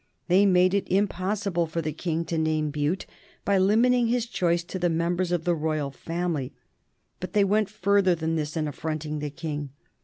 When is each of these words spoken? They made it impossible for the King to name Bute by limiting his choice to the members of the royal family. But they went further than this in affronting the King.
They 0.29 0.47
made 0.47 0.73
it 0.73 0.89
impossible 0.89 1.67
for 1.67 1.79
the 1.79 1.93
King 1.93 2.25
to 2.25 2.37
name 2.39 2.71
Bute 2.71 3.05
by 3.45 3.59
limiting 3.59 4.07
his 4.07 4.25
choice 4.25 4.63
to 4.63 4.79
the 4.79 4.89
members 4.89 5.31
of 5.31 5.43
the 5.43 5.53
royal 5.53 5.91
family. 5.91 6.53
But 7.19 7.33
they 7.33 7.43
went 7.43 7.69
further 7.69 8.15
than 8.15 8.35
this 8.35 8.57
in 8.57 8.67
affronting 8.67 9.19
the 9.19 9.29
King. 9.29 9.69